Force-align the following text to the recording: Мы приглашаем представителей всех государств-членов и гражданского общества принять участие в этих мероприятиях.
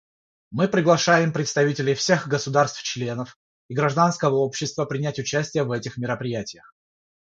Мы 0.49 0.67
приглашаем 0.67 1.31
представителей 1.31 1.93
всех 1.93 2.27
государств-членов 2.27 3.37
и 3.67 3.75
гражданского 3.75 4.37
общества 4.37 4.85
принять 4.85 5.19
участие 5.19 5.63
в 5.63 5.71
этих 5.71 5.97
мероприятиях. 5.97 6.73